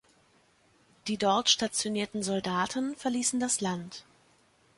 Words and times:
Die 1.05 1.19
dort 1.19 1.47
stationierten 1.47 2.23
Soldaten 2.23 2.95
verließen 2.95 3.39
das 3.39 3.61
Land. 3.61 4.03